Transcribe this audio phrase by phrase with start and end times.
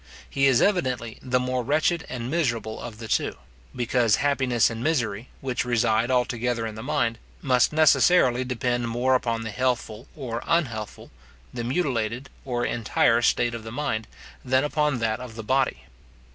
[0.27, 3.35] He is evidently the more wretched and miserable of the two;
[3.75, 9.43] because happiness and misery, which reside altogether in the mind, must necessarily depend more upon
[9.43, 11.11] the healthful or unhealthful,
[11.53, 14.07] the mutilated or entire state of the mind,
[14.43, 15.83] than upon that of the body.